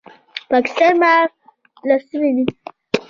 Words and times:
پاکستان 0.51 0.93
د 0.95 0.99
مار 1.01 1.25
لستوڼی 1.87 2.31
دی 2.35 2.45